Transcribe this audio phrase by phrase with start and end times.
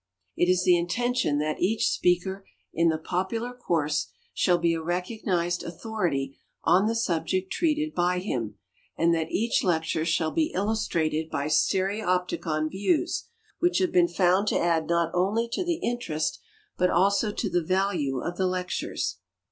[0.35, 5.61] It is the intention that each speaker in the popular cour.se shall be a recognized
[5.61, 8.55] authority on the subject treated by him,
[8.97, 13.25] and that each lecture shall be illustrated by stereopticon views,
[13.59, 16.39] which have been found to ad<l not only to the interest
[16.79, 19.19] but also to tlie value of the lectures.